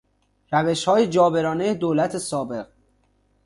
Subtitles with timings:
[0.51, 2.67] روشهای جابرانهی دولت سابق